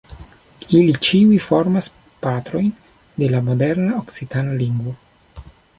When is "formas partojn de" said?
1.49-3.31